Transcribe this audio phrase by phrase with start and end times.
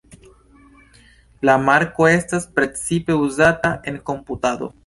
[1.49, 4.77] La marko estas precipe uzata en komputado.